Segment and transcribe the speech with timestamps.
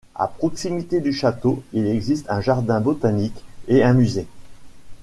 [0.15, 4.25] À proximité du château, il existe un jardin botanique et un musée.